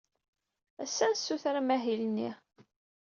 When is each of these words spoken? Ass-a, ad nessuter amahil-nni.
Ass-a, 0.83 1.05
ad 1.07 1.11
nessuter 1.13 1.55
amahil-nni. 1.59 2.29